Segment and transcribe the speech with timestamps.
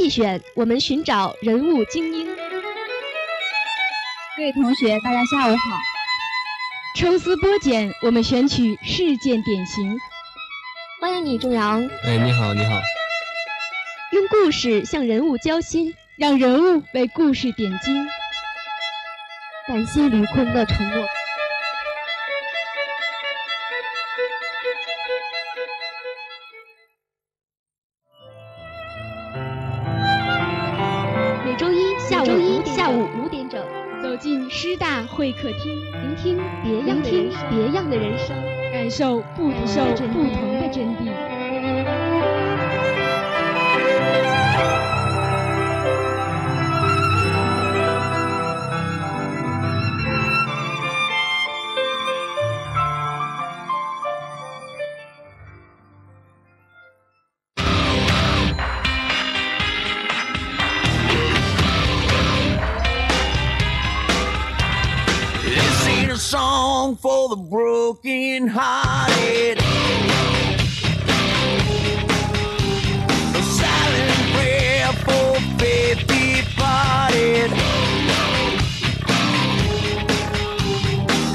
[0.00, 2.26] 细选，我们寻找人物精英。
[4.34, 5.78] 各位同学，大家下午好。
[6.96, 9.94] 抽丝剥茧，我们选取事件典型。
[11.02, 11.86] 欢迎你，仲阳。
[12.02, 12.80] 哎，你好，你好。
[14.12, 18.08] 用故事向人物交心，让人物为故事点睛。
[19.68, 21.06] 感谢吕坤的承诺。
[35.20, 38.34] 会客厅，聆听别样的人生，
[38.72, 41.39] 感受不同的真谛。
[67.00, 69.58] For the broken hearted.
[73.34, 77.50] A silent prayer for faith departed.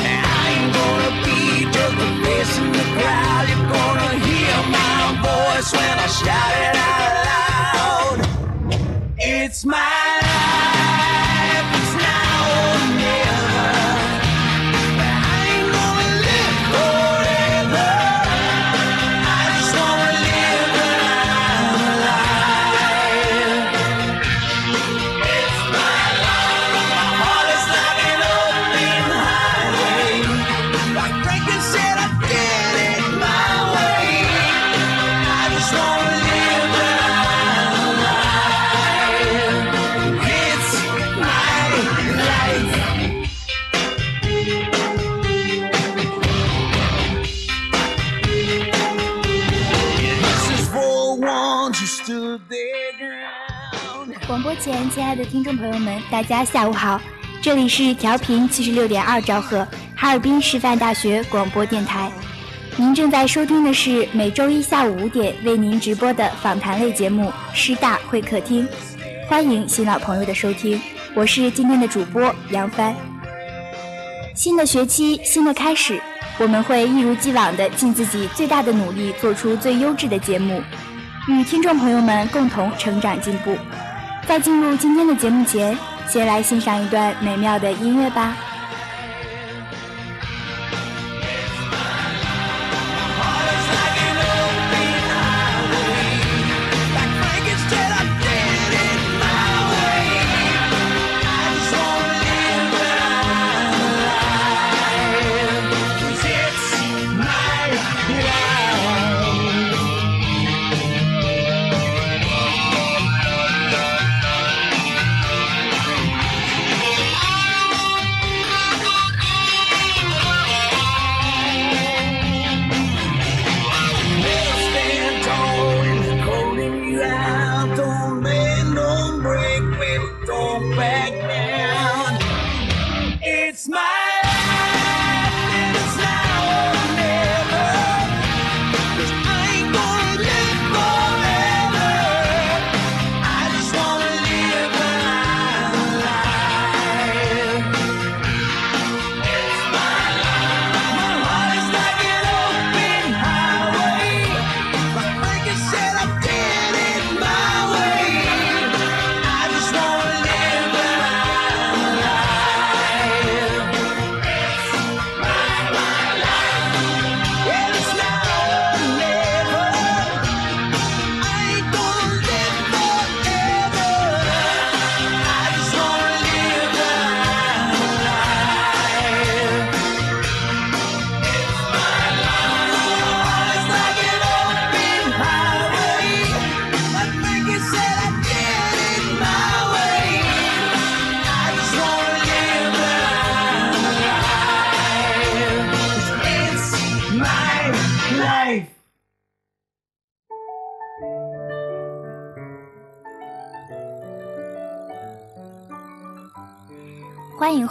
[0.01, 3.43] I gonna be just a face in the crowd.
[3.49, 8.17] You're gonna hear my voice when I shout it out loud.
[9.17, 10.04] It's my
[54.65, 56.99] 亲爱的听众朋友们，大家下午好，
[57.39, 59.59] 这里是调频七十六点二兆赫，
[59.95, 62.11] 哈尔滨师范大学广播电台。
[62.75, 68.67] 您正在收听的是每周一下午五点为您直播的访谈类节目《师大会客厅》，
[69.27, 70.81] 欢迎新老朋友的收听，
[71.13, 72.95] 我是今天的主播杨帆。
[74.33, 76.01] 新的学期，新的开始，
[76.39, 80.59] 我们会一如既往的尽自己最大的努力，做出最优质的节目。
[81.27, 83.55] 与听众朋友们共同成长进步。
[84.27, 85.77] 在进入今天的节目前，
[86.07, 88.35] 先来欣赏一段美妙的音乐吧。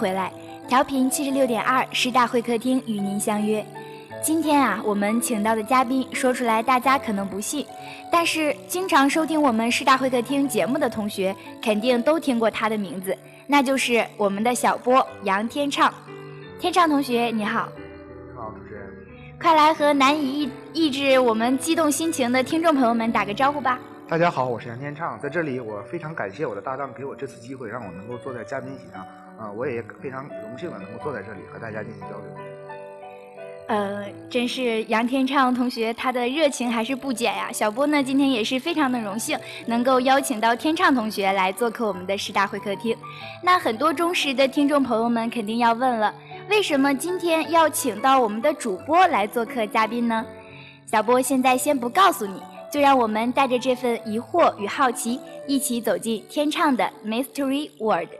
[0.04, 0.30] 回来，
[0.68, 3.64] 调频七十六点二师大会客厅与您相约。
[4.22, 7.66] 今天啊，我们请到的嘉宾说出来大家可能不信，
[8.12, 13.16] 但是经常收听我们师大会客厅节目的同学肯定都听过他的名字，
[13.46, 15.90] 那就是我们的小波杨天畅。
[16.60, 17.66] 天畅同学你好，
[18.30, 18.86] 你好，主持人。
[19.40, 23.78] 快来和难以抑抑制我们激动心情的听众朋友们打个招呼吧。
[24.06, 29.02] 大家好，我是杨天畅，在这里我非常感谢我的搭档给我这次机会，让我能够坐在嘉宾席上，
[29.38, 32.26] 啊、我也非常荣幸的能够坐在这里和大家进行交流。
[33.66, 37.50] 呃，真是杨天畅同学，他的热情还是不减呀。
[37.50, 42.94] 小波呢，今天也是非常的荣幸，能够邀请到天畅同学来做客我们的师大会客厅。
[43.42, 46.14] 那很多忠实的听众朋友们肯定要问了，
[46.50, 50.24] 为什么今天要请到我们的主播来做客嘉宾呢？
[50.84, 58.10] 小波现在先不告诉你，就让我们带着这份疑惑与好奇，一起走进天畅的 Mystery World。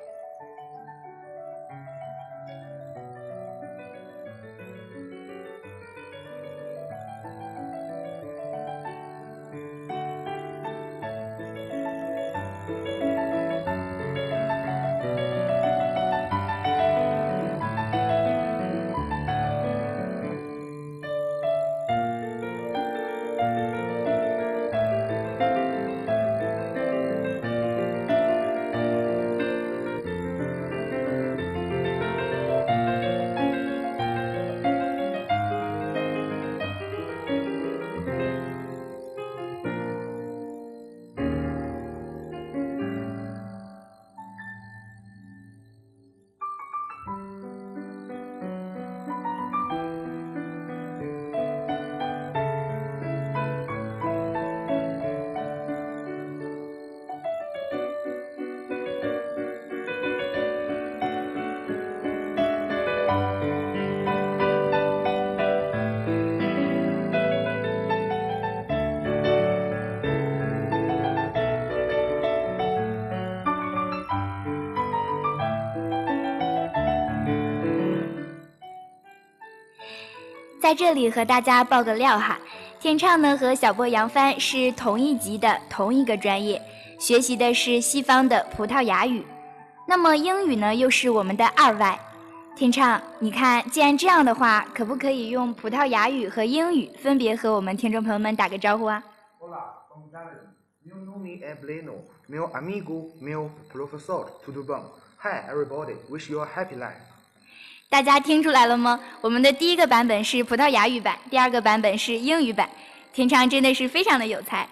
[80.74, 82.36] 在这里和大家爆个料哈，
[82.80, 86.60] 天畅呢和小波杨帆是同一级的同一个专业，
[86.98, 89.24] 学习的是西方的葡萄牙语，
[89.86, 91.96] 那么英语呢又是我们的二外。
[92.56, 99.00] 天畅，你看，既然这样的话，可不可以用葡萄牙语和英语分别和我们听众朋友们打个招呼啊
[99.38, 100.26] ？Olá, como está?
[100.84, 102.02] Meu nome é Breno.
[102.28, 104.82] Meu amigo, meu professor, tudo bom?
[105.22, 105.94] Hi, everybody.
[106.10, 107.13] Wish you a happy life.
[107.94, 108.98] 大家听出来了吗？
[109.20, 112.68] 我们的第一个版本是葡萄牙语版，第二个版本是英语版。
[113.12, 114.68] 天畅真的是非常的有才。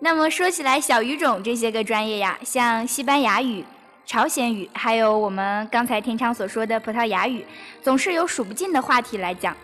[0.00, 3.64] 那么说起来，小语种这些个专业呀，像西班牙语、
[4.04, 7.44] 朝鲜语，还有我们刚才天畅所说的葡萄牙语，
[7.80, 9.56] 总是有数不尽的话题来讲。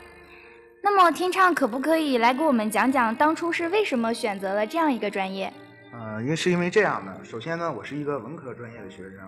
[0.80, 5.52] 那么天畅可不可以来给我们讲讲当初是为什么选择了这样一个专业？
[5.92, 9.18] 呃，因为是因为这样的，首先呢，我是一个文科专业的学生，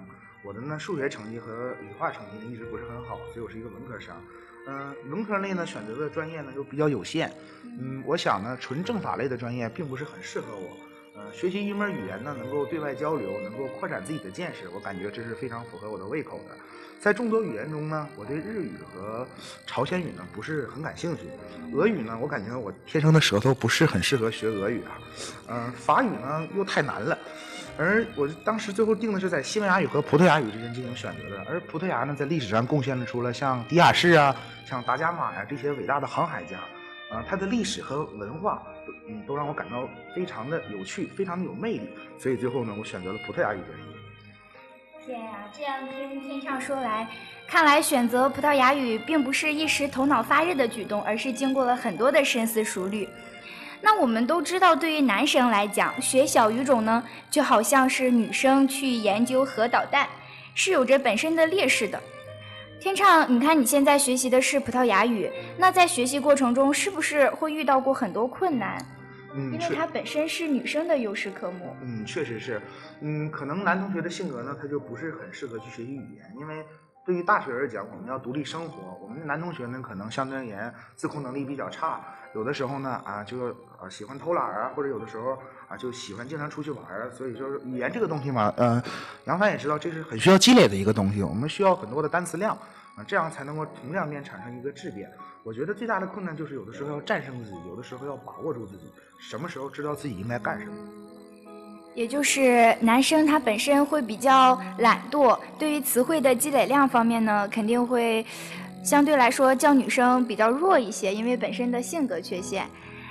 [0.47, 4.15] 我的呢数学成绩和理化成绩呢一直不是很好，所以我是一个文科生。
[4.69, 7.31] 嗯、文科类呢选择的专业呢又比较有限，
[7.65, 10.77] 嗯，我想呢纯政法类的专业并不是很适合我。
[11.17, 16.55] 呃，学习一门语言呢，能够对外交流，能够扩展自己的见识，我感觉这是非常符合我的胃口的。
[17.01, 19.27] 在众多语言中呢，我对日语和
[19.67, 21.23] 朝鲜语呢不是很感兴趣，
[21.75, 24.99] 俄语呢，我感觉我天生的舌头不是很适合学俄语啊，
[25.49, 27.19] 嗯、法语呢又太难了。
[27.79, 36.57] 而我当时最后定的是在西班牙语和葡萄牙语之间进行选择的，而葡萄牙呢，在历史上贡献了出了像迪亚士啊、像达伽马呀、这些伟大的航海家，
[37.15, 38.63] 啊、它的历史和文化，
[39.09, 43.85] 嗯，都让我感到非常的有趣，非常的有魅力，所以最后呢，我选择了葡萄牙语专业。
[45.05, 47.07] 天呀、这样听天上说来，
[47.47, 53.09] 看来选择葡萄牙语并不是一时头脑发热的举动，而是经过了很多的深思熟虑。
[53.81, 60.09] 那我们都知道，对于男生来讲，学小语种呢，就好像是女生去研究核导弹，
[60.55, 62.01] 是有着本身的劣势的。
[62.81, 68.85] 天畅，你看你现在学习的是葡萄牙语，那在学习过程中是不是会遇到过很多困难？
[69.35, 71.75] 嗯，因为它本身是女生的优势科目。
[71.83, 72.61] 嗯，确实是，
[73.01, 76.65] 嗯，可能男同学的性格呢，他就不是很适合去学习语言，因为
[77.05, 78.96] 对于大学而讲，我们要独立生活，
[79.27, 82.01] 男同学呢，可能相对而言自控能力比较差，
[82.35, 85.37] 有的时候呢，啊，就啊喜欢偷懒啊，或者有的时候
[85.69, 88.83] 啊就喜欢经常出去玩儿，所以就是语言这个东西嘛，呃，
[89.25, 92.57] 杨帆也知道这是很需要积累的一个东西，我们需要很多的单词量
[92.97, 95.11] 啊，这样才能够从量变产生一个质变。
[95.43, 100.73] 我觉得最大的困难就是有的时候要战胜自己，有的时候要把握住自己，什么时候知道自己应该干什么。
[101.95, 108.27] 也就是男生他本身会比较懒惰，对于词汇的积累量方面呢，肯定会
[108.87, 112.65] 相对来说较女生比较弱一些，因为本身的性格缺陷。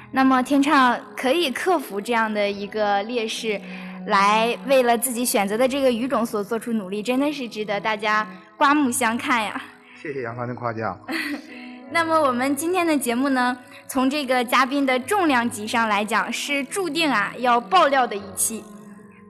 [0.09, 3.59] 那么天畅可以克服这样的一个劣势，
[4.07, 9.61] 来为了自己选择的这个语种所做出努力，真的是值得大家刮目相看呀。
[10.01, 10.97] 谢谢杨帆的夸奖。
[11.91, 18.63] 那么我们今天的节目呢，从这个嘉宾的重量级上来讲，是注定啊要爆料的一期。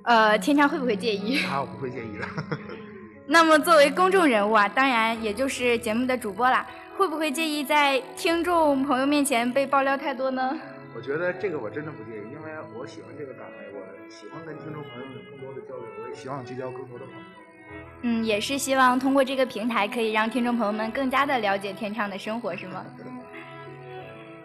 [0.03, 1.39] 呃，天畅会不会介意？
[1.45, 2.27] 啊，我不会介意的。
[3.27, 6.65] 那么作为公众人物啊，当然也就是节目的主播啦，
[6.95, 10.57] 会不会介意在听众朋友面前被爆料太多呢？
[10.95, 17.19] 我觉得这个我真的不介意，因为我喜欢这个岗位，我喜欢跟听众朋友们有更多的交流，我也希望结交更多的朋友。
[18.03, 22.85] 嗯，也是希望通过这个平台，可以让听众朋友们更加的了解天畅的生活，是吗？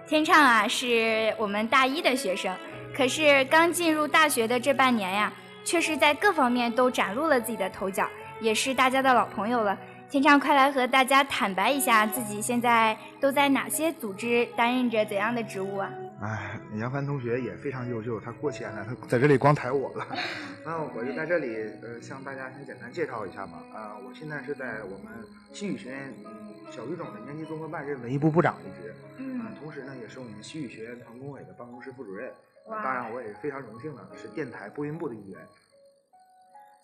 [0.09, 2.53] 天畅啊，是我们大一的学生，
[2.97, 5.33] 可是刚进入大学的这半年呀，
[5.65, 8.09] 却是在各方面都崭露了自己的头角，
[8.41, 9.79] 也是大家的老朋友了。
[10.11, 15.89] 天畅，快来和大家坦白一下，自己现在都在哪些组织担任着怎样的职务啊？
[16.21, 20.05] 哎，杨帆同学也非常优秀，他过谦了，他在这里光抬我了。
[20.67, 23.63] 那我就在这里，呃，向大家先简单介绍一下吧。
[23.73, 32.29] 啊、我现在是在我们西语学院嗯小语种的年级综合办任文艺部部长一职，嗯嗯，同时呢，也是我们西语学院团工委的办公室副主任。
[32.67, 35.39] 哇当然，我也非常荣幸的是电台播音部的一员。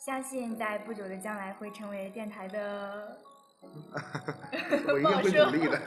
[0.06, 3.18] 相信在不久的将来会成为电台的
[4.86, 5.80] 我一定会努力的。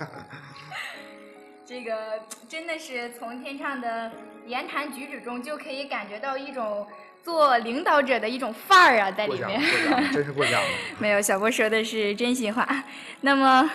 [1.66, 4.12] 这个真的是从天畅的
[4.46, 6.86] 言谈举止中就可以感觉到一种
[7.24, 9.62] 做领导者的一种范儿啊，在里面。
[10.12, 10.68] 真是过奖了。
[11.00, 12.68] 没有，小波说的是真心话。
[13.22, 13.72] 那么，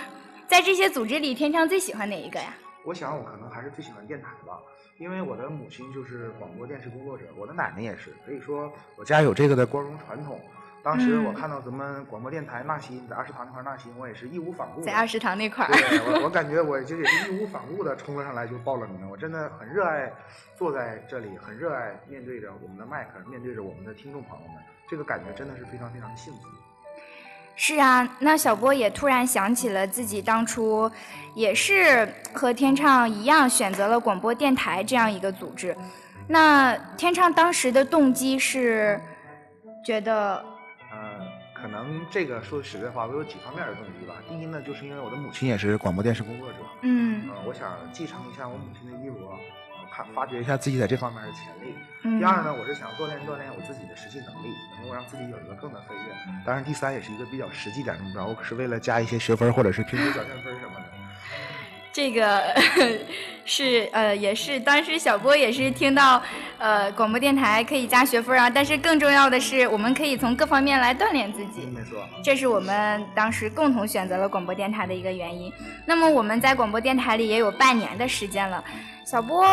[0.47, 2.53] 在这些组织里，天畅最喜欢哪一个呀？
[2.85, 4.59] 我想我可能还是最喜欢电台吧，
[4.99, 10.41] 因为我的母亲就是广播电视工作者，我的奶奶也是，所以说我家有这个的光荣传统。
[10.85, 14.83] 当时我嗯看到咱们广播电台纳新在二食堂那块纳新，我也是义无反顾。
[14.83, 15.73] 在二食堂那块儿。
[15.73, 19.09] 对我，我感觉我就也是义无反顾的冲了上来就报了名。
[19.09, 20.13] 我真的很热爱
[20.55, 26.41] 坐在这里，很热爱面对着我们的麦克，面对着我们的听众朋友们，这个感觉真的是非常非常幸福。
[27.57, 30.91] 是啊，那小波也突然想起了自己当初
[31.35, 35.77] 也是和天畅一样选择了广播电台这样一个组织。
[36.27, 39.01] 那天畅当时的动机是
[39.85, 40.45] 觉得，
[40.91, 40.99] 呃，
[41.55, 44.15] 可能这个说实在话，我有几方面的动机吧。
[44.29, 49.39] 第一呢，就是因为我的母亲也是广播电视工作者，嗯呃，我想继承一下我母亲的衣钵，呃
[49.95, 51.75] 看发掘一下自己在这方面的潜力。
[52.03, 54.49] 嗯第二呢，我是想锻炼锻炼我自己的实际能力，
[54.79, 56.13] 能够让自己有一个更的飞跃。
[56.45, 60.85] 当然，第三也是一个比较实际点的目标，我可是为了加一些学分或者是评估表现分什么的。
[61.95, 62.43] 这个
[63.47, 66.21] 是呃，也是当时小波也是听到
[66.59, 71.67] 呃广播电台可以加学分啊，但是更重要的是我们可以从各方面来锻炼自己。
[71.67, 75.53] 没错，这是我们当时共同选择了广播电台的一个原因。
[75.87, 78.63] 那么我们在广播电台里也有半年的时间了，
[79.05, 79.47] 小波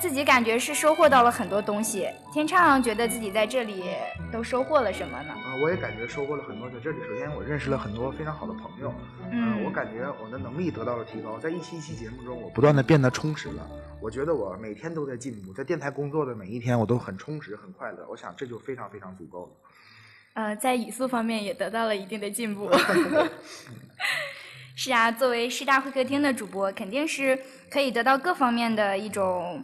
[0.00, 2.08] 自己感觉是收获到了很多东西。
[2.32, 3.84] 天畅觉得自己在这里
[4.30, 5.34] 都收获了什么呢？
[5.46, 6.68] 呃，我也感觉收获了很多。
[6.68, 8.94] 在这里，首先我认识了很多非常好的朋友，
[9.32, 13.66] 嗯呃我感觉我的能力得到了提高，在一期一期节目中，我不断的变得充实了。
[14.00, 18.06] 我觉得我每天都在进步，在电台工作的每一天，我都很充实、很快乐。
[18.08, 19.52] 我想这就非常非常足够了。
[20.34, 22.70] 呃，在语速方面也得到了一定的进步。
[24.80, 27.36] 是啊，作为师大会客厅的主播，肯定是
[27.68, 29.60] 可以得到各方面的一种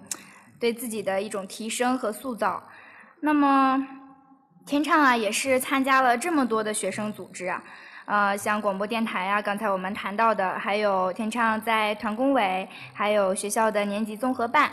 [0.58, 2.60] 对自己的一种提升和塑造。
[3.20, 3.86] 那么，
[4.66, 7.62] 天畅啊，也是参加了这么多的学生组织啊，
[8.06, 14.72] 呃，像广播电台啊，刚才我们谈到的，还有天畅在团工委，还有学校的年级综合办。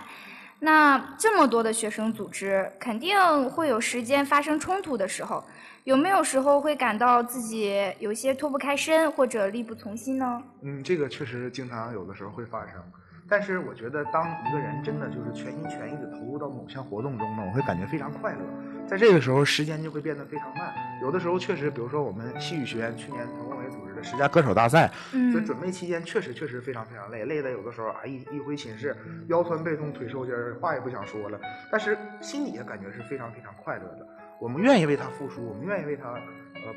[0.61, 5.45] 那这么多的学生组织，肯定会有时间发生冲突的时候。
[5.83, 10.41] 有没有时候会感到自己有些脱不开身或者力不从心呢？
[10.61, 12.75] 嗯，这个确实经常有的时候会发生。
[13.27, 18.39] 但是我觉得，当一个人真的就是全心全意的投入到某项活动中呢，我会感觉非常快乐。
[18.85, 20.73] 在这个时候，时间就会变得非常慢。
[21.01, 28.95] 有的时候确实，比如说我们戏剧学院去年团工委组织的十佳歌手大赛，在嗯准备期间确实确实非常非常累，累的有的时候啊一一回寝室
[29.29, 31.39] 腰酸背痛腿抽筋儿，话也不想说了。
[31.71, 34.05] 但是心底也感觉是非常非常快乐的。
[34.41, 36.73] 我们愿意为他付出，我们愿意为他呃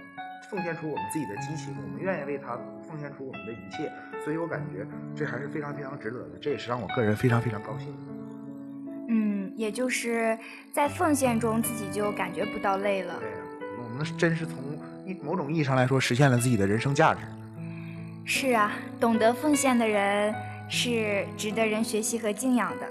[0.50, 3.90] 奉献出我们自己的激情，我们愿意为他奉献出我们的一切。
[4.22, 7.94] 所以我感觉这还是非常非常值得的，这也是让我个人非常非常高兴的。
[9.08, 10.38] 嗯，也就是
[10.72, 13.18] 在奉献中自己就感觉不到累了。
[13.18, 13.30] 对，
[13.82, 14.56] 我们真是从
[15.06, 17.20] 一某种意义上来说实现了自己的人生价值。
[18.26, 20.34] 是啊，懂得奉献的人
[20.68, 22.86] 是值得人学习和敬仰的。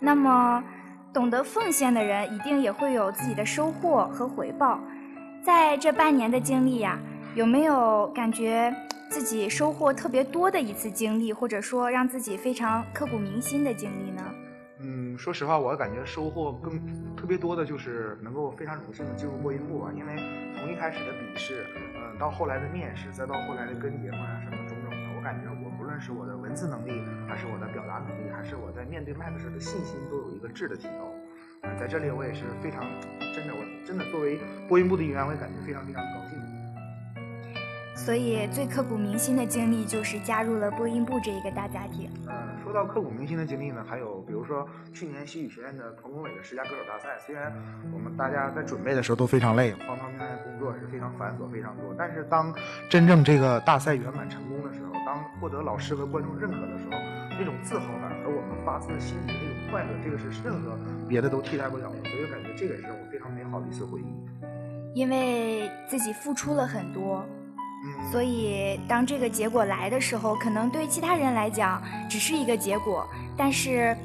[0.00, 0.62] 那么，
[1.12, 4.78] 懂得奉献的人，一定也会有自己的收获和回报。
[5.42, 6.98] 在这半年的经历呀，
[7.34, 8.74] 有没有感觉
[9.10, 14.22] 自己收获特别多的一次经历，或者说让自己非常刻骨铭心的经历呢？
[14.80, 16.78] 嗯，说实话，我感觉收获更
[17.16, 20.14] 特别多的就是能够非常荣幸的进入播音部啊，因为
[20.56, 25.50] 从一开始的笔试，嗯，到后来的面试，再到后来的跟节目啊什么种种的，我感觉
[25.98, 31.12] 论是我的文字能力，还是我的表达能力，还是我在面对麦克时的信心，都有一个质的提高。
[31.62, 32.84] 呃，在这里我也是非常
[33.34, 34.38] 真的，我真的作为
[34.68, 36.38] 播音部的一员，我也感觉非常非常高兴。
[37.96, 42.08] 所以最刻骨铭心的经历就是加入了播音部这一个大家庭。
[42.28, 47.50] 嗯，说到刻骨铭心的经历呢，还有比如说去年戏曲学院的童工委的十佳歌手大赛，虽然
[47.94, 52.54] 我们大家在准备的时候都非常累，方方面面工作是非常繁琐非常多，但是当
[52.90, 56.98] 真正这个大赛圆满成功的时候，当获得老师和观众认可的时候，
[57.38, 60.76] 那种自豪感和我们发自心底的那种快乐，这个是任何
[61.08, 64.04] 别的都替代不了的，所以我感觉这个也是我非常美好的一次回忆。
[64.92, 67.24] 因为自己付出了很多，
[68.10, 73.96] 所以当这个结果来的时候，可能对其他人来讲只是一个结果，但是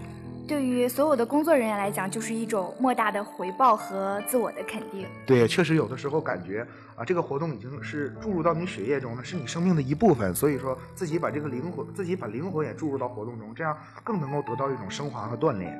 [0.45, 5.07] 对于所有的工作人员来讲，就是一种莫大的回报和自我的肯定。
[5.25, 6.67] 对，确实有的时候感觉
[6.97, 10.35] 啊，这个活动已经是注入到你血液中了，是你生命的一部分。
[10.35, 15.73] 所以说，自己把这个灵魂，自己把灵魂也注入到活动中，这样更能够得到一种升华和锻炼。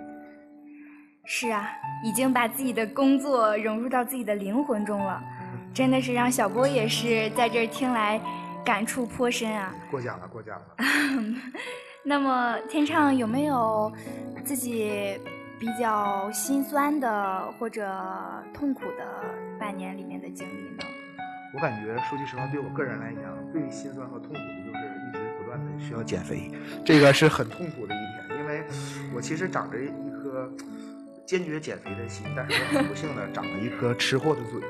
[1.25, 1.69] 是啊，
[2.05, 5.21] 已经把自己的工作融入到自己的灵魂中了，
[5.73, 8.21] 真的是让小波也是在这儿听来
[8.63, 9.73] 感触颇深啊。
[9.89, 10.75] 过奖了，过奖了。
[12.05, 13.91] 那么天畅有没有
[14.43, 15.17] 自己
[15.59, 17.89] 比较心酸的或者
[18.53, 19.05] 痛苦的
[19.59, 20.83] 半年里面的经历呢？
[21.55, 26.51] 我感觉说句实话，对我个人来讲，最心酸和痛苦的就是一直不断的需要减肥，
[26.83, 28.63] 这个是很痛苦的一点，因为
[29.15, 30.51] 我其实长着一颗
[31.25, 34.61] 坚决减肥的心，但是我很不幸的长了一颗吃货的嘴，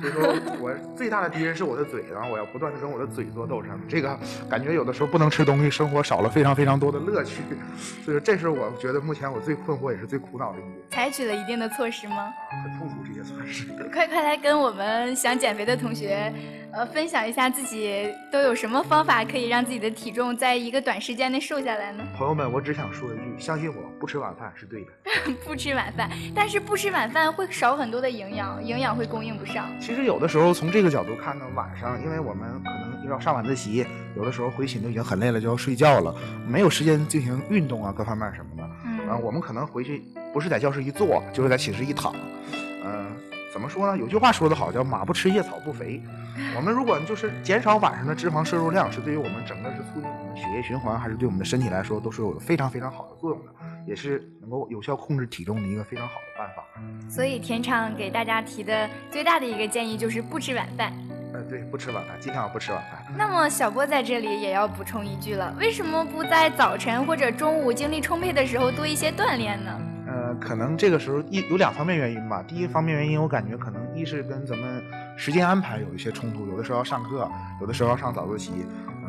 [0.00, 4.18] 所以说 我最大的敌人是我的嘴，然后我要不断的跟我的嘴做斗争，这个
[4.48, 7.42] 感觉有的时候不能吃东西，生活少了非常非常多的乐趣，
[8.02, 12.32] 所以说这是我觉得目前我最困惑也是最苦恼的一点，采取了一定的措施吗？
[12.64, 13.66] 很痛苦这些措施。
[13.92, 16.32] 快快来跟我们想减肥的同学，
[16.72, 22.02] 呃，分享一下自己都有什么方法可以让自己的体重在一个短时间内瘦下来呢？
[22.16, 24.88] 朋友们，我只想说一句，相信我，不吃晚饭是对的。
[25.44, 25.97] 不吃晚饭，
[26.34, 29.66] 但是不吃晚饭会少很多的营养，营养会供应不上。
[29.80, 32.70] 其实有的时候从这个角度看呢，晚上因为我们可
[33.02, 36.14] 能要上晚自习，有的时候回寝就已经很累了，就要睡觉了，
[36.46, 38.70] 没有时间进行运动啊，各方面什么的。
[38.84, 42.14] 嗯啊，我们可能回去不是在教室一坐，就是在寝室一躺。
[42.84, 43.06] 嗯、
[43.52, 43.96] 怎么说呢？
[43.96, 46.02] 有句话说得好，叫“马不吃夜草不肥”。
[46.54, 53.52] 我们如果就是减少晚上的脂肪摄入量，是对于我们整个是促进我们血液循环，还是对我们的身体来说，都是有非常非常好的作用的，
[53.88, 56.62] 也是能够有效控制体重的一个非常好的办法。
[57.08, 60.92] 所以田畅给大家提的最大的一个建议就是不吃晚饭。
[61.32, 63.02] 呃，对，不吃晚饭，尽量不吃晚饭。
[63.16, 69.80] 那么小波在这里也要补充一句了，为什么不在早晨或者中午精力充沛的时候多一些锻炼呢？
[70.06, 72.42] 呃，可能这个时候一有两方面原因吧。
[72.48, 74.82] 第一方面原因，我感觉可能一是跟咱们
[75.16, 78.52] 时间安排有一些冲突，有的时候要上课，有的时候要上早自习，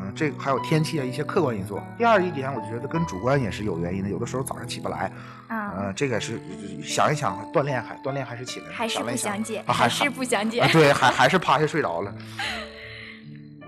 [0.10, 1.80] 嗯、这个还有天气啊一些客观因素。
[1.98, 5.12] 第二一点，我觉得跟主观也是有原因的，有的时候早上起不来，
[5.48, 6.39] 啊、呃，这个是
[6.84, 12.13] 想一想，锻炼还锻炼还是起来，还是不想了一想详解，啊、还还是不想解啊，对，还还是趴下睡着了。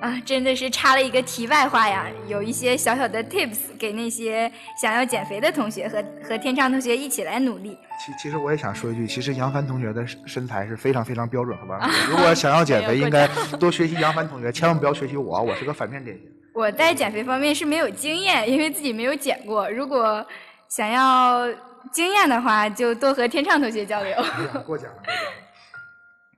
[0.02, 7.78] 啊，真的是插了一个题外话呀，有一些小小的 tips 给那些想要减肥的同学和和天畅同学一起来努力。
[8.04, 11.94] 其其实我也想说一句，其实杨帆同学的身身材是非常非常标准和完美的。
[12.10, 13.28] 如果想要减肥，应该
[13.60, 16.26] 多学习杨帆同学，千万不要学习我，我是个反面典型。
[16.52, 19.70] 我在减肥方面是没有经验，因为自己没有减过。
[19.70, 20.26] 如果
[20.68, 21.48] 想要
[21.92, 24.14] 经验的话，就多和天畅同学交流。
[24.16, 25.04] 哎过奖了，过奖了。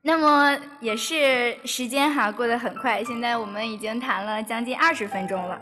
[0.06, 5.58] 那么也是时间哈过得很快，现在我们已经谈了将近二十分钟了。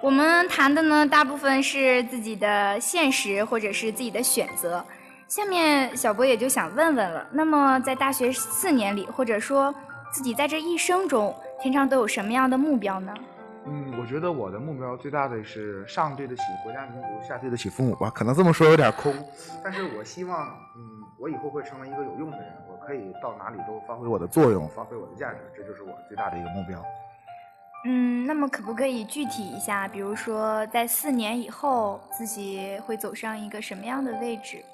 [0.00, 4.84] 我们谈的呢，大部分是自己的现实或者是自己的选择。
[5.26, 9.74] 下面小博也就想问问了，那么在大学四年里，或者说
[10.12, 13.12] 自己在这一生中，平常都有什么样的目标呢？
[13.70, 18.08] 嗯，我觉得我的目标最大的是上对得起国家民族，下对得起父母吧。
[18.08, 19.14] 可能这么说有点空，
[19.62, 26.82] 但是我希望，嗯，我以后会成为一个有用的人，我可以到哪里都发挥我的作用，发挥我的价值，这就是我最大的一个目标。
[27.84, 29.86] 嗯，那么可不可以具体一下？
[29.86, 34.64] 比如说，在四年以后，自己会走上一个什么样的位置？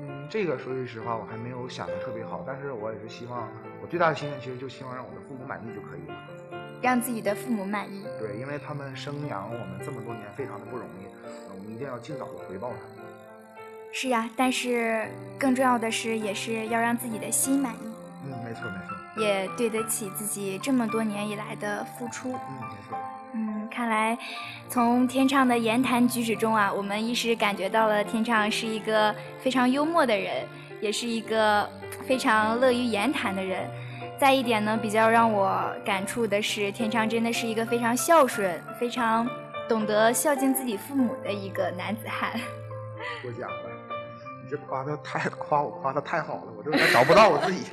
[0.00, 3.48] 嗯，这个说句实话，我还没有想的特别好，但是我也是希望，
[3.80, 6.14] 我最大的心愿其实就希望让我的父母满意就可以了。
[6.82, 8.04] 让自己的父母满意。
[8.18, 13.06] 对，因为他们生养我们这么多年非常的不容易，呃我们一定要尽早的回报他们。
[13.92, 15.08] 是呀，但是
[15.38, 22.32] 更重要的是，也是要让自己的心满意，嗯，没错没错，也对得起自己这么多年以来的付出。
[22.32, 22.98] 嗯，没错。
[23.32, 24.16] 嗯，看来
[24.68, 30.46] 从天畅的言谈举止中啊，我们一时感觉到了天畅是一个非常幽默的人，
[30.80, 31.68] 也是一个
[32.06, 33.66] 非常乐于言谈的人。
[34.18, 39.28] 再一点呢，比较让我感触的是，天畅真的是一个非常孝顺、非常
[39.68, 42.32] 懂得孝敬自己父母的一个男子汉。
[43.22, 43.70] 过奖了，
[44.42, 47.64] 你这夸的太夸我夸的太好了，我这找不到我自己。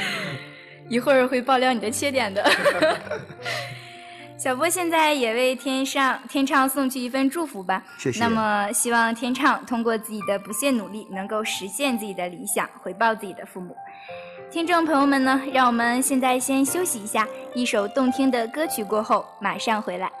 [0.88, 2.44] 一会儿会爆料你的缺点的。
[4.36, 7.82] 小波现在也为天上天畅送去一份祝福吧。
[7.96, 13.74] 谢谢那么希望天畅通过自己的不懈努力，能够实现自己的理想，回报自己的父母。
[14.52, 20.12] 听众朋友们呢，让我们现在先休息一下，一首动听的歌曲过后，马上回来。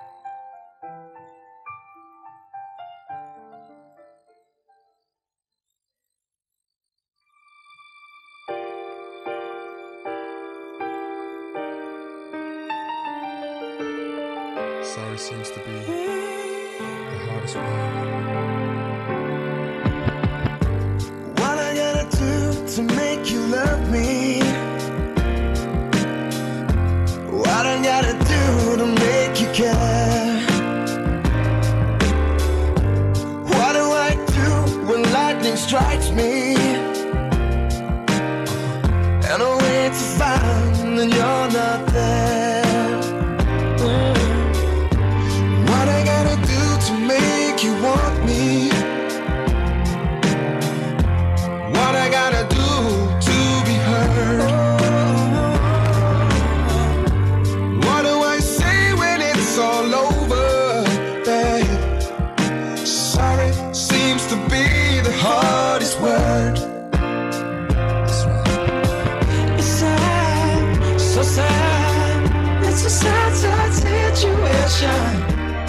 [74.72, 74.90] Situation.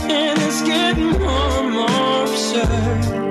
[0.09, 3.22] And it's getting more and more absurd.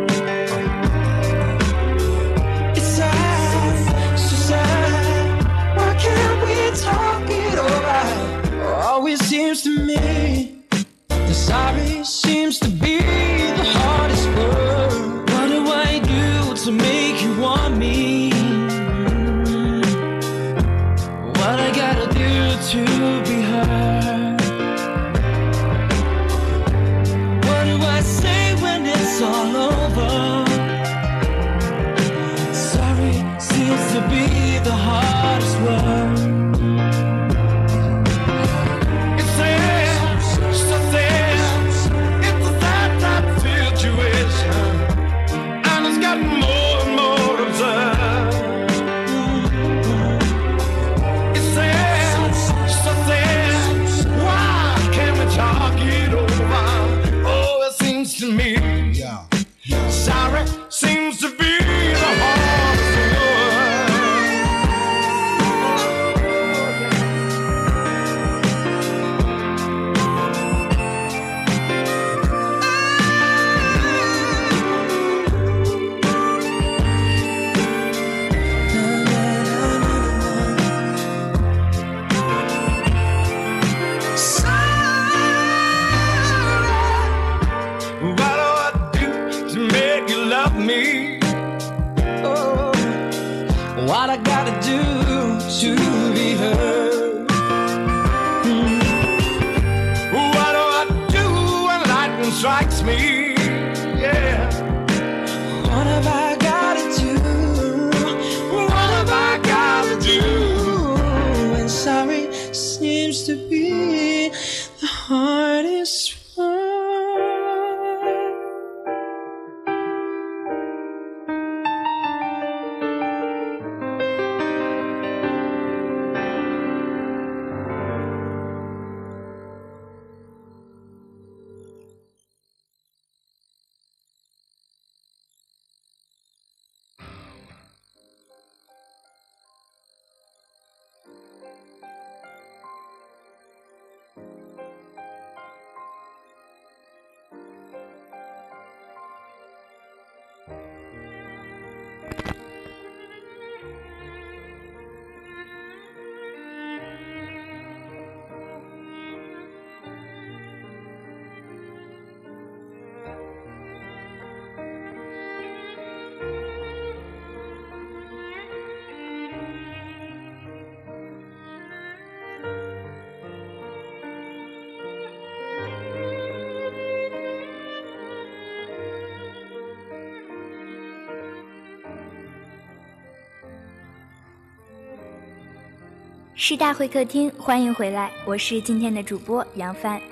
[186.44, 190.02] 师大会客厅，欢迎回来，我是今天的主播杨帆。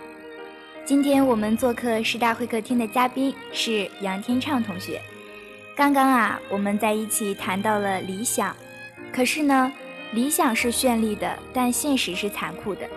[0.85, 5.03] 今天我们做客师大会客厅的嘉宾是杨天畅同学。
[5.75, 8.55] 刚刚啊，我们在一起谈到了理想，
[9.13, 9.73] 可是呢，
[10.13, 12.89] 理想是绚丽的，但现实是残酷的。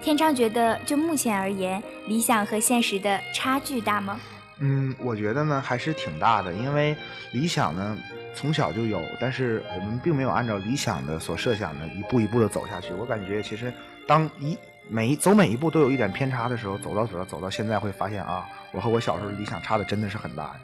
[0.00, 4.18] 天畅觉得，就目前而言，理想和现实的差距大吗？
[4.60, 6.96] 嗯，我觉得呢还是挺大的，因为
[7.32, 7.98] 理想呢
[8.38, 12.92] 从小就有，但是我们并没有按照理想的所设想的一步一步的走下去。
[12.92, 13.72] 我感觉其实
[14.06, 14.56] 当一
[14.88, 20.54] 每一走每一步都有一点偏差的时候，走到走到走到现在会发现啊，我和我小时候的理想差的真的是很大。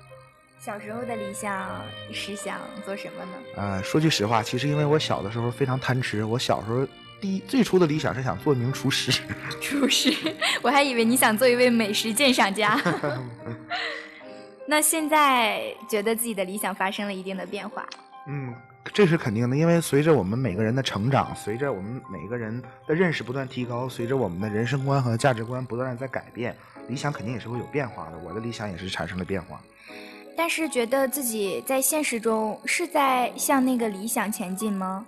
[0.60, 1.82] 小时候的理想
[2.12, 3.32] 是想做什么呢？
[3.56, 6.86] 呃，说句实话，其实因为我小的时候非常贪吃，我小时候
[7.20, 9.10] 第一最初的理想是想做一名厨师。
[9.60, 10.14] 厨师，
[10.62, 12.80] 我还以为你想做一位美食鉴赏家。
[14.66, 17.84] 那现在觉得自己的理想发生了一定的变化？
[18.26, 18.54] 嗯，
[18.92, 26.56] 这是肯定的，因为随着我们每个人的成长，随着我们每个人的认识不断提高，随着我们的人生观和价值观不断在改变，
[26.88, 28.18] 理想肯定也是会有变化的。
[28.24, 29.60] 我的理想也是产生了变化。
[30.36, 35.06] 但是觉得自己在现实中是在向那个理想前进吗？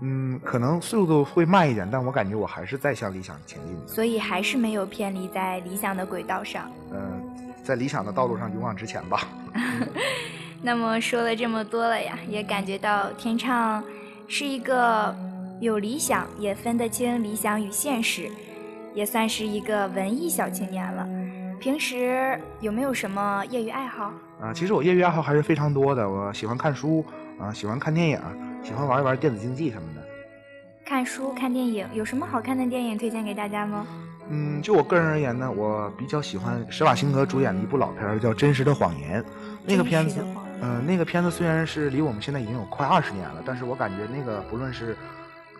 [0.00, 3.88] 嗯，可能速度会慢一点，但我感觉我还是在向理想前进的。
[3.88, 6.70] 所以还是没有偏离在理想的轨道上。
[6.92, 9.28] 嗯，在理想的道路上勇往直前吧。
[10.62, 13.82] 那么说了这么多了呀，也感觉到天畅
[14.28, 15.14] 是一个
[15.60, 18.30] 有理想，也分得清理想与现实，
[18.94, 21.06] 也算是一个文艺小青年了。
[21.58, 24.12] 平时有没有什么业余爱好？
[24.40, 26.08] 啊，其实我业余爱好还是非常多的。
[26.08, 27.04] 我喜欢看书，
[27.38, 28.20] 啊，喜欢看电影，
[28.62, 30.02] 喜欢玩一玩电子竞技什么的。
[30.84, 33.86] 看书、看电影，有什么好看的电影推荐给大家吗？
[34.28, 39.22] 嗯，就我个人而言呢，我比较喜欢施瓦辛格主演的一部老片，叫《真实的谎言》。
[39.66, 40.24] 那个片子，
[40.60, 44.96] 嗯，那个片子虽然是离我们现在已经有快二十年了，但是我感觉那个不论是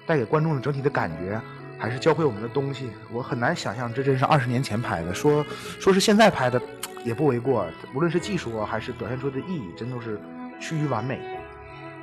[0.06, 1.40] 带给观众的整体的感觉。
[1.78, 5.12] 还是教会我们的东西，我很难想象这真是二十年前拍的。
[5.12, 5.44] 说
[5.80, 6.62] 说是现在拍的，
[7.04, 7.66] 也不为过。
[7.92, 10.16] 无论是技术还是表现出的意义，真都是
[10.60, 11.20] 趋于完美。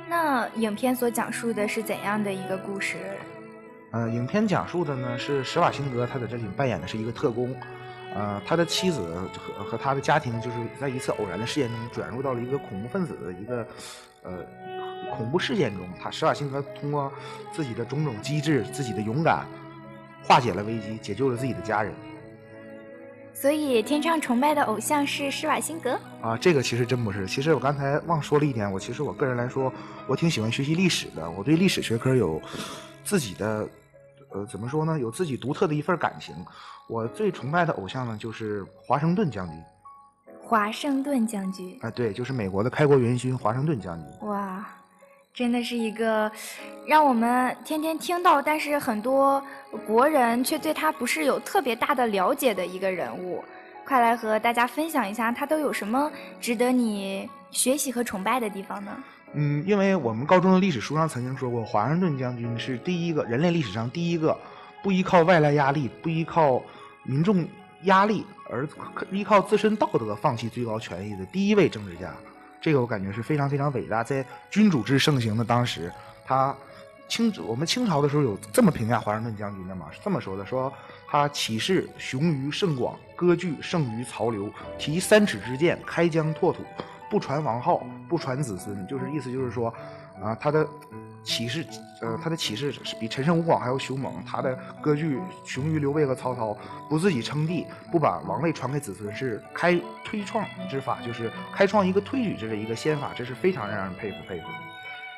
[0.06, 2.98] 那影片所讲述的是怎样的一个故事？
[3.90, 7.54] 呃，影片讲述的呢是施瓦辛格，他在这里扮演的是一个特工。
[8.14, 9.00] 呃，他的妻子
[9.36, 13.66] 和和他的家庭就是在一次偶然的事件中转入到了一个恐怖分子的一个
[14.22, 14.44] 呃
[15.16, 15.88] 恐怖事件中。
[16.00, 17.12] 他施瓦辛格通过
[17.52, 19.46] 自己的种种机智，自己的勇敢。
[20.22, 21.92] 化解了危机，解救了自己的家人。
[23.32, 26.36] 所以，天畅崇拜的偶像是施瓦辛格啊？
[26.36, 27.26] 这个其实真不是。
[27.26, 29.72] 其实我刚才忘说了一点，我其实我个人来说，
[30.06, 31.28] 我挺喜欢学习历史的。
[31.30, 32.40] 我对历史学科有
[33.02, 33.66] 自己的，
[34.32, 34.98] 呃，怎么说呢？
[34.98, 36.34] 有自己独特的一份感情。
[36.88, 39.56] 我最崇拜的偶像呢，就是华盛顿将军。
[40.42, 44.28] 华盛顿将军啊，对，就是美国的开国元勋华盛顿将军。
[44.28, 44.66] 哇！
[45.32, 46.30] 真的是一个
[46.88, 49.40] 让我们天天听到，但是很多
[49.86, 53.42] 国人却对他不是有特别大的了解的一个人物。
[53.86, 58.90] 快来和大家分享一下，他都有什么值得你学习和崇拜的地方呢？
[59.34, 64.36] 嗯，因为我们高中的历史书上曾经说过，华盛顿将军是第一个人类历史上第一个
[64.82, 66.62] 不依靠外来压力、不依靠
[67.04, 67.46] 民众
[67.84, 68.68] 压力而
[69.10, 72.12] 依靠自身道德放弃最高权益的第一位政治家。
[72.60, 75.90] 这个我感觉是非常非常伟大，在君主制盛行的当时，
[76.26, 76.54] 他
[77.08, 79.86] 清我们清朝的时候有这么评价华盛顿将军的吗？
[79.92, 80.72] 是这么说的：说
[81.08, 86.62] 他起事雄于甚广，割据胜于曹刘，提三尺之剑，开疆拓土，
[87.10, 89.68] 不传王号，不传子孙，就是意思就是说，
[90.22, 90.66] 啊，他的。
[91.22, 91.62] 起势，
[92.00, 94.24] 呃，他的起势是比陈胜吴广还要凶猛。
[94.26, 96.56] 他的割据雄于刘备和曹操，
[96.88, 104.54] 不自己称帝，不把王位传给子孙，是开推创之法，就是开创一个推举制的一个先法，这是非常让人佩服佩服的。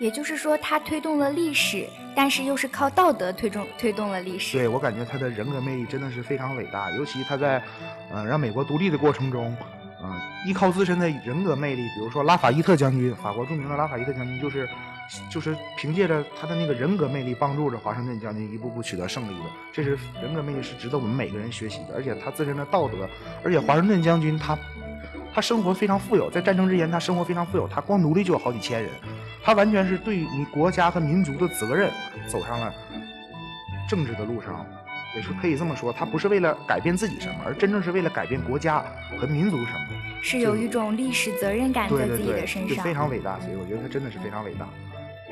[0.00, 4.58] 也就是说，他推动了历史，但是又是靠道德推动推动了历史。
[4.58, 7.62] 对我感觉他的人格魅力真的是非常伟大，尤其他在，
[8.10, 9.56] 呃，让美国独立的过程中，
[10.02, 14.68] 啊，依靠自身的人格魅力，比如说拉法伊特将军，法国著名的拉法伊特将军就是。
[15.28, 19.44] 就是凭借着他的那个人格魅力，帮助着华盛顿将军一步步取得胜利的。
[19.70, 21.94] 这是人格魅力，是值得我们每个人学习的。
[21.94, 23.06] 而且他自身的道德，
[23.44, 24.56] 而且华盛顿将军他，
[25.34, 28.90] 他生活非常富有，在战争之前他生活非常富有，他光奴隶就有好几千人，
[29.42, 31.90] 他完全是对你国家和民族的责任
[32.26, 32.72] 走上了
[33.86, 34.64] 政治的路上，
[35.14, 38.84] 也是可以这么说，他不是为了改变自己什么，而真正是为了改变国家
[39.18, 39.88] 和民族什么，
[40.22, 43.38] 是有一种历史责任感在自己的身上，非常伟大。
[43.40, 44.66] 所以我觉得他真的是非常伟大。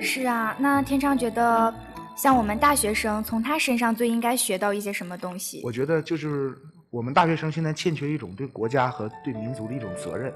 [0.00, 1.72] 是啊，那天昌觉得，
[2.16, 5.60] 像我们大学生从他身上最应该学到一些什么东西？
[5.64, 6.54] 我觉得就是
[6.90, 10.32] 我们大学生现在欠缺一种对国家和对民族的一种责任。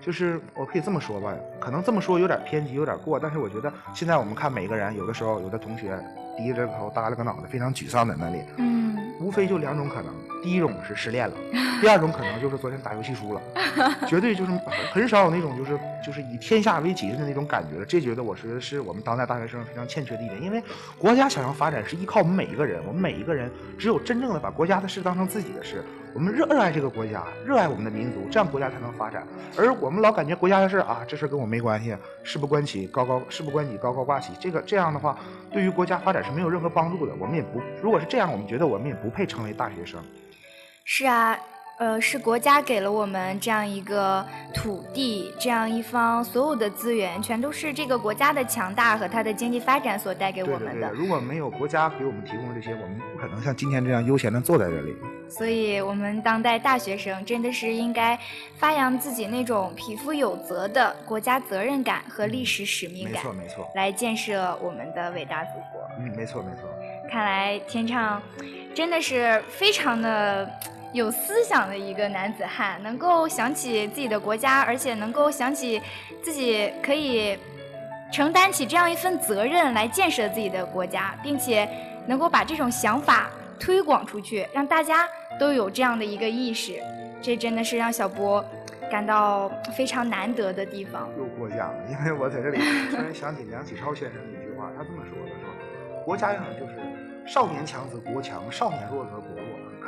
[0.00, 5.98] 就是我可以这么说吧，可能这么说有点偏激，有点过，但是我觉得现在我们看每个人，有的时候有的同学
[6.36, 8.77] 低着头耷拉个脑袋，非常沮丧在那里，嗯，
[9.20, 11.34] 无非就两种可能，第一种是失恋了，
[11.80, 13.40] 第二种可能就是昨天打游戏输了，
[14.06, 14.52] 绝对就是
[14.92, 17.84] 很少有那种就是就是以天下为己任的那种感觉了。
[17.84, 20.62] 这觉得我觉得是我们当代大学生非常欠缺的一点，因为
[20.96, 25.82] 国家想要发展是依靠我们每一个人，我们每一个人只有真正的把国家的事当成自己的事，
[26.14, 29.26] 我们热热爱这个国家，热爱我们的民族，这样国家才能发展。
[29.56, 35.18] 而我们老感觉国家的事啊，这事跟我没关系，事不关己高高事不关己高高挂起，这个这样的话，
[35.52, 37.14] 对于国家发展是没有任何帮助的。
[37.18, 40.00] 我们也不，如果是这样，我们觉得我们也不配成为大学生。
[40.84, 41.38] 是啊，
[41.78, 50.72] 呃，是国家给了我们这样一个土地，这样一方所有的资源，全都是这个国家的强大和它的经济发展所带给我们的。
[50.72, 54.96] 对对对，如果没有国家给我们提供这些，我们不可能像今天这样悠闲的坐在这里。
[55.28, 58.18] 所以，我们当代大学生真的是应该
[58.56, 65.88] 发扬自己那种匹夫有责的国家责任感和历史使命感，没错没错，来建设我们的伟大祖国。
[66.00, 66.68] 嗯，没错没错。
[67.08, 68.20] 看来天畅
[68.74, 70.50] 真的是非常的。
[70.92, 75.80] 有思想的一个男子汉，能够想起自己的国家，而且能够想起
[76.22, 77.38] 自己可以
[78.10, 81.68] 承担起这样一份责任来建设自己的国家，并且
[82.06, 83.28] 能够把这种想法
[83.60, 85.06] 推广出去，让大家
[85.38, 86.80] 都有这样的一个意识，
[87.20, 88.42] 这真的是让小波
[88.90, 91.10] 感到非常难得的地方。
[91.18, 92.58] 又过奖了，因为我在这里
[92.90, 96.72] 突然想起梁启超先生的一句话，他这么说的：说国家呀，就是
[97.26, 99.37] 少年强则国强，少年弱则国。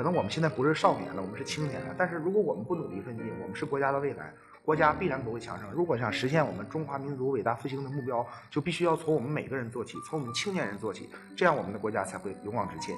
[0.01, 1.95] 可能我们现在不是少年了，我们是青年了。
[1.99, 4.33] 但是如果我们不努力奋进，我们是国家的未来，
[4.65, 5.71] 国家必然不会强盛。
[5.73, 12.97] 如果想实现我们中华民族伟大复兴的目标，就必须要从我们每个人做起，从我们青年人做起，这样我们的国家才会勇往直前。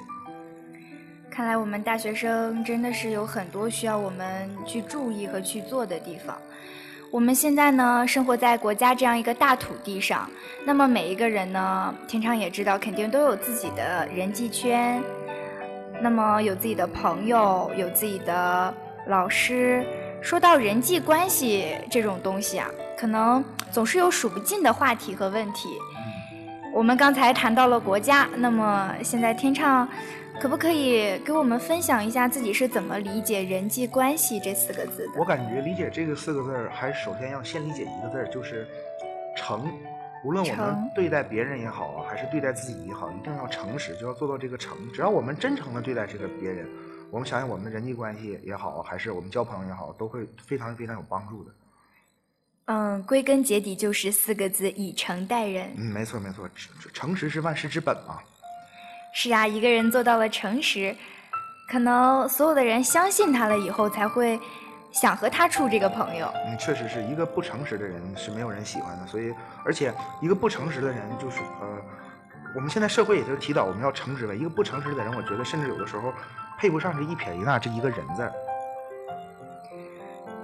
[1.29, 6.39] 看来我们大学生真的是有很多需要我们去注意和去做的地方。
[7.11, 10.31] 我们现在呢，生活在国家这样一个大土地上，
[10.65, 15.03] 那么每一个人呢，天长也知道，肯定都有自己的人际圈。
[16.03, 18.75] 那么有自己的朋友，有自己的
[19.07, 19.87] 老师。
[20.21, 25.69] 说到人际关系这种东西啊，可能总是有数不尽的话题和问题。
[26.75, 29.89] 我们刚才谈到了国家，那么现在天畅，
[30.41, 35.21] 可不可以给我们分享一下自己是怎么理解人际关系这四个字的？
[35.21, 38.67] 我感觉理解这个四个字儿，还首先要先理解一个字儿，就是
[39.37, 39.67] 诚。
[40.25, 44.77] 无论我们对待别人也好啊，还是对待自己也好，一定要诚实，就要做到这个诚。
[44.93, 46.69] 只要我们真诚的对待这个别人，
[47.11, 51.51] 我们想想我们的人际关系也好，还是我们交朋友也好，都会非常非常有帮助的。
[52.67, 55.73] 嗯，归根结底就是四个字：以诚待人。
[55.77, 56.49] 嗯，没错没错，
[56.93, 58.21] 诚实是万事之本嘛。
[59.13, 60.97] 是啊，一个人做到了诚实，
[61.69, 64.39] 可能所有的人相信他了以后，才会。
[64.93, 69.33] 想和他处这个朋友，嗯，确实是一个不诚实的人是没有人喜欢的，所以
[69.65, 71.67] 而且一个不诚实的人就是呃，
[72.55, 74.35] 我们现在社会也就提到我们要诚实呗。
[74.35, 76.13] 一个不诚实的人，我觉得甚至有的时候
[76.59, 78.31] 配不上这一撇一捺这一个人字。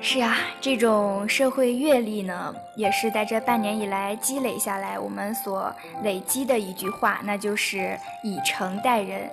[0.01, 9.29] 是啊，这种社会阅历呢，也是在这半年以来积累下来我们所累积的一句话，那就是以诚待人。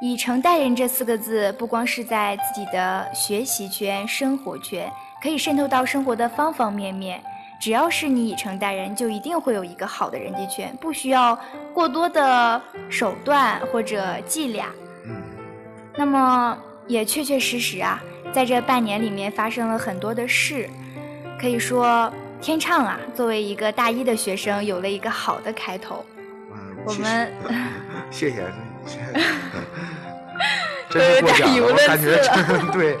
[0.00, 4.90] 以诚待人这四个字，不光是在自己的学习圈、生活圈，
[5.22, 7.22] 可以渗透到生活的方方面面。
[7.60, 11.38] 只要是你以诚待人，就一定会有一个好的人际圈，不需要
[11.72, 14.66] 过多的手段或者伎俩。
[15.06, 15.16] 嗯。
[15.96, 20.68] 那么也确确实实啊，在这半年里面发生了很多的事，
[21.40, 26.04] 可以说天畅啊，作为一个大一的学生，有了一个好的开头。
[26.52, 27.32] 嗯，我们
[28.10, 28.44] 谢谢。
[30.90, 32.70] 都有点语无伦次了。
[32.72, 32.96] 对，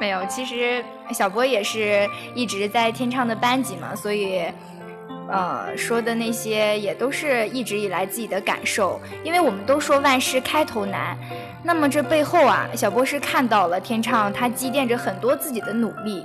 [0.00, 4.42] 没有，其实小波也是一直在天唱的班级嘛，所以，
[5.30, 9.00] 呃，说的那些也都是一直以来自己的感受。
[9.22, 11.16] 因为我们都说万事开头难，
[11.62, 16.24] 那么这背后啊，小波是看到了天唱他积淀着很多自己的努力，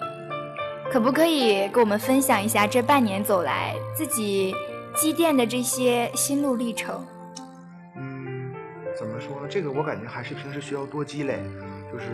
[0.92, 4.56] 可不可以给我们分享一下这半年走来自己
[4.96, 7.06] 积淀的这些心路历程？
[9.48, 11.40] 这个我感觉还是平时需要多积累，
[11.92, 12.06] 就是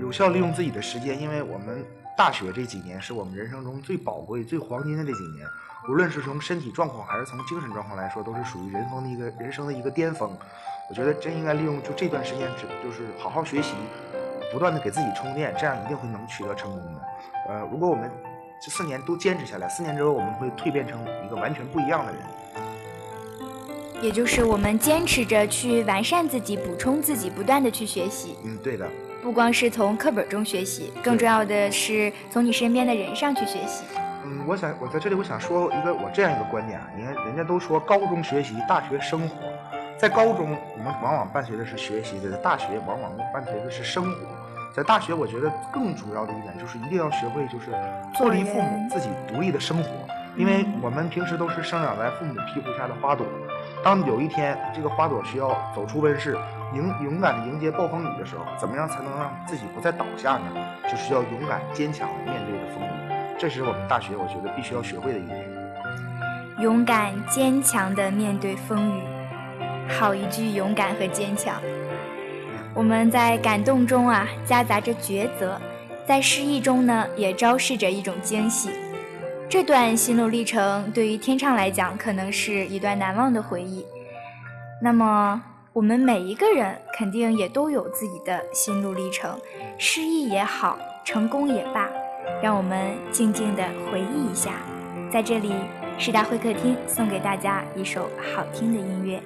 [0.00, 1.84] 有效利用自己的时间，因为我们
[2.16, 5.46] 大学这几年是我们人生中最宝贵、最黄金的这几年，
[5.88, 10.36] 无论是从身体状况还是从精神状况来说，都是属于人生的一个人生的一个巅峰。
[10.88, 13.74] 我觉得真应该利用就这段时间，只就是好好学习，
[14.52, 17.00] 不断的给自己充电，这样一定会能取得成功的。
[17.48, 18.10] 呃，如果我们
[18.62, 22.22] 这四年都坚持下来，四年之后我们会蜕变成一个完全不一样的人。
[24.02, 28.36] 也就是我们坚持着去完善自己、补充自己，不断的去学习。
[28.44, 28.86] 嗯，对的。
[29.22, 33.84] 不光是从课本中学习，更重要的是从你身边的人上去学习。
[34.24, 39.36] 嗯，我想我在这里我想说一个我这样一个观点啊，你看人家都说高中学习，大学生活，
[39.98, 44.16] 在高中我们往往伴随的是学习，在大学往往伴随的是生活。
[44.74, 47.72] 在大学，我觉得更主要的一点就是一定要学会就是
[48.14, 49.90] 脱离父母，自己独立的生活。
[50.36, 53.26] 因为我们平时都是生长在父母庇护下的花朵，
[53.86, 56.36] 当有一天这个花朵需要走出温室，
[56.74, 60.46] 迎勇敢的迎接暴风雨的时候，怎么样才能让自己不再倒下呢？
[60.90, 65.38] 就是要勇敢坚强的面对着风雨，这是我们大学我觉得必须要学会的一点。
[66.58, 69.02] 勇敢坚强的面对风雨，
[69.88, 71.54] 好一句勇敢和坚强。
[72.74, 75.60] 我们在感动中啊，夹杂着抉择；
[76.04, 78.68] 在失意中呢，也昭示着一种惊喜。
[79.48, 83.86] 这段心路历程对于天畅来讲，可能是一段难忘的回忆。
[84.82, 85.40] 那么，
[85.72, 89.38] 我们每一个人肯定也都有自己的心路历程，
[89.78, 91.88] 失意也好，成功也罢，
[92.42, 94.54] 让我们静静的回忆一下。
[95.12, 95.52] 在这里，
[95.96, 99.22] 师大会客厅送给大家一首好听的音乐。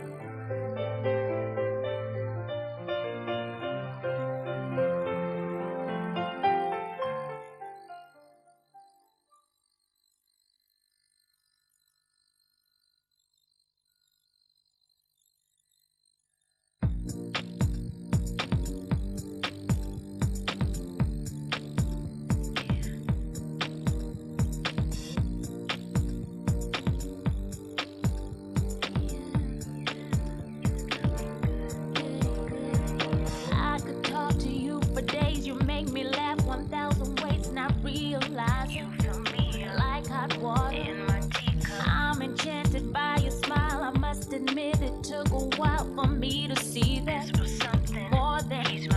[45.02, 47.26] took a while for me to see that.
[47.28, 48.88] This was something more than he's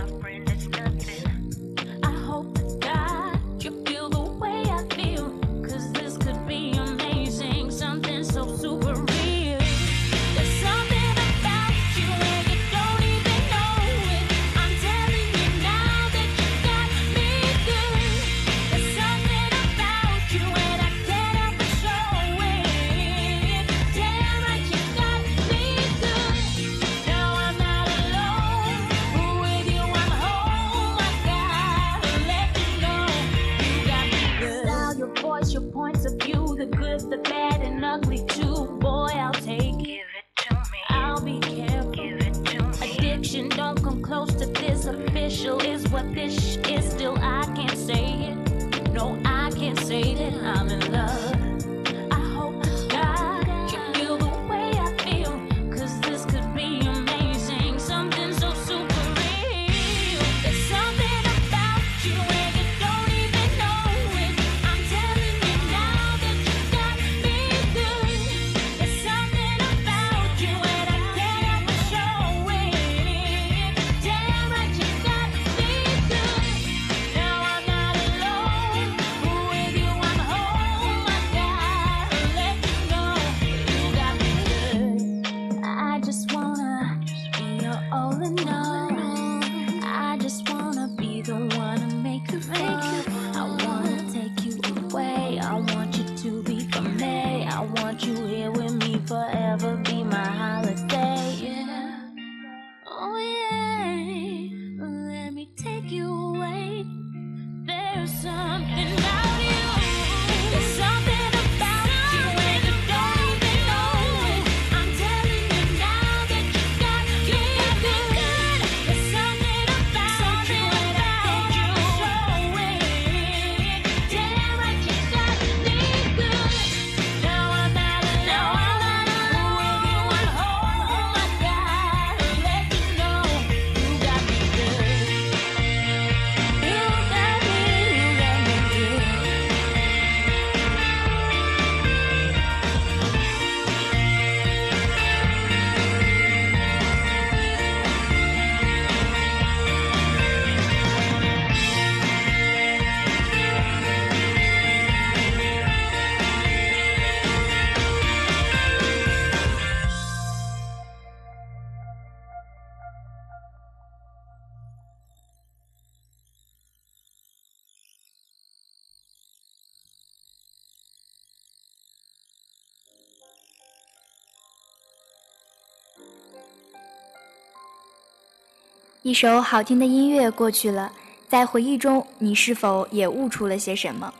[179.04, 180.90] 一首好听的音乐过去了，
[181.28, 184.10] 在回忆中，你是否也悟出了些什么？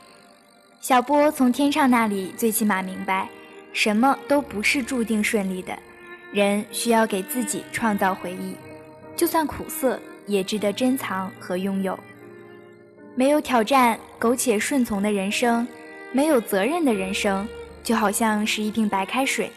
[0.79, 3.27] 小波从天唱那里最起码明白，
[3.73, 5.75] 什么都不是注定顺利的，
[6.31, 8.53] 人需要给自己创造回忆，
[9.15, 11.97] 就算苦涩，也值得珍藏和拥有。
[13.15, 15.67] 没有挑战、苟且顺从的人生，
[16.11, 17.47] 没有责任的人生，
[17.83, 19.51] 就好像是一瓶白开水，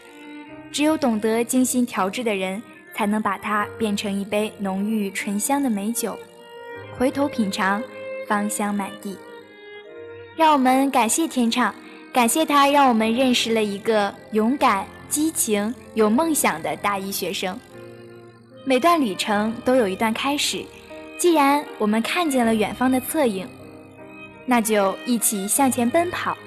[0.71, 2.59] 只有懂得精心调制的人。
[2.93, 6.17] 才能把它变成一杯浓郁醇香的美酒，
[6.97, 7.81] 回头品尝，
[8.27, 9.17] 芳香满地。
[10.35, 11.73] 让我们感谢天唱，
[12.13, 17.59] 感谢他让我们认识了一个勇敢、激情、有梦想的大一学生。
[18.65, 20.63] 每段旅程都有一段开始，
[21.17, 23.47] 既然我们看见了远方的侧影，
[24.45, 26.37] 那就一起向前奔跑。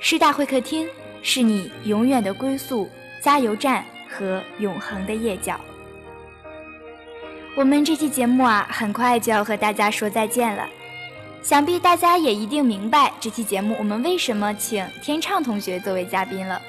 [0.00, 0.86] 师大会客厅
[1.22, 2.88] 是你永远的归宿、
[3.22, 5.58] 加油站和永恒的夜角。
[7.54, 10.66] 我们这期节目啊，很快就要和大家说再见了。
[11.42, 16.60] 想必大家也一定明白这期节目我们为什么请天畅同学作为嘉宾了。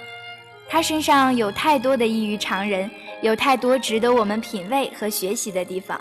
[0.67, 2.89] 他身上有太多的异于常人，
[3.21, 5.99] 有太多值得我们品味和学习的地方。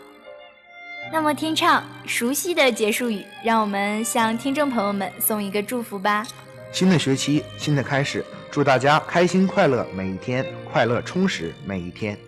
[1.12, 6.26] 那么，天畅熟悉的结束语，让我们向听众朋友们送一个祝福吧。
[6.72, 12.18] 新的学期，新的开始，祝大家开心快乐每一天，快乐充实每一天。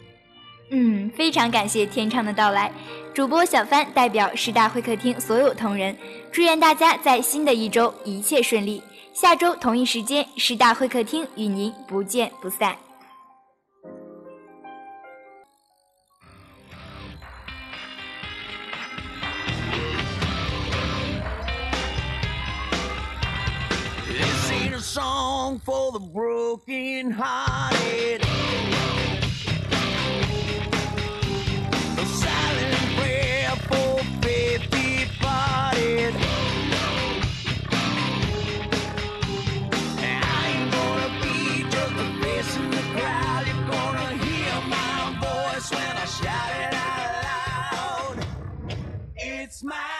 [0.77, 2.69] 嗯，非常感谢天畅的到来。
[3.15, 5.97] 主播小帆代表师大会客厅所有同仁，
[6.33, 8.83] 祝愿大家在新的一周一切顺利。
[9.13, 12.77] 下周同一时间，师大会客厅与您不见不散。
[49.65, 49.94] smile.